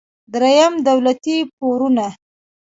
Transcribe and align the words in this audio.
دریم: 0.31 0.73
دولتي 0.87 1.35
پورونه. 1.57 2.07